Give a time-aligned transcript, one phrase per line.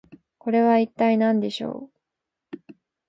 [0.39, 1.91] これは一体何でしょ
[2.51, 2.75] うか？